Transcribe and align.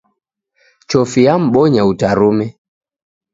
Chofi 0.89 1.21
yambonya 1.27 1.81
utarume. 1.91 2.47